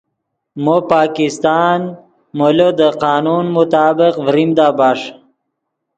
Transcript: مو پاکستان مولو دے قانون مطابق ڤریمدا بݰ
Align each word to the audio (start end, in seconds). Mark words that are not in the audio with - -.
مو 0.63 0.75
پاکستان 0.93 1.79
مولو 2.37 2.69
دے 2.79 2.89
قانون 3.03 3.45
مطابق 3.57 4.13
ڤریمدا 4.25 4.67
بݰ 4.77 4.99